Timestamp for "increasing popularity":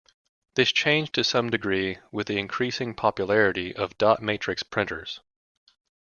2.39-3.75